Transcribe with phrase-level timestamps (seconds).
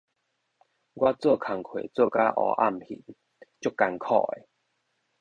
[0.95, 2.99] 我做工課做甲烏暗眩，
[3.59, 4.47] 足艱苦的